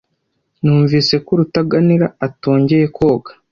[0.63, 3.31] Numvise ko Rutaganira atongeye koga.